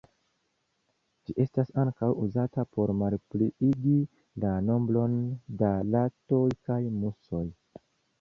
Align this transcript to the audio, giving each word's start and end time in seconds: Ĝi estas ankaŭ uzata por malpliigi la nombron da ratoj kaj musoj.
Ĝi 1.25 1.33
estas 1.41 1.67
ankaŭ 1.81 2.07
uzata 2.23 2.65
por 2.77 2.93
malpliigi 3.01 3.97
la 4.45 4.53
nombron 4.71 5.19
da 5.61 5.69
ratoj 5.97 6.41
kaj 6.71 6.79
musoj. 6.97 7.43